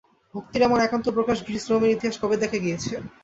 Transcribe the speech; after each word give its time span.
ভক্তির 0.33 0.61
এমন 0.61 0.79
একান্ত 0.81 1.07
প্রকাশ 1.17 1.37
গ্রীস-রোমের 1.43 1.93
ইতিহাসে 1.95 2.21
কবে 2.21 2.35
দেখা 2.37 2.57
দিয়েছে? 2.63 2.93